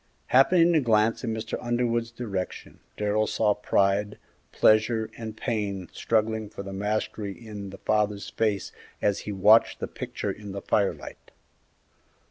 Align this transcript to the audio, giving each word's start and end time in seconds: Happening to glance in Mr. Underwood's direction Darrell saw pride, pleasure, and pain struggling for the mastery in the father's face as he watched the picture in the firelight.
Happening 0.33 0.73
to 0.73 0.79
glance 0.79 1.23
in 1.23 1.31
Mr. 1.31 1.59
Underwood's 1.61 2.09
direction 2.09 2.79
Darrell 2.97 3.27
saw 3.27 3.53
pride, 3.53 4.17
pleasure, 4.51 5.11
and 5.15 5.37
pain 5.37 5.89
struggling 5.93 6.49
for 6.49 6.63
the 6.63 6.73
mastery 6.73 7.33
in 7.39 7.69
the 7.69 7.77
father's 7.77 8.31
face 8.31 8.71
as 8.99 9.19
he 9.29 9.31
watched 9.31 9.79
the 9.79 9.87
picture 9.87 10.31
in 10.31 10.53
the 10.53 10.61
firelight. 10.63 11.29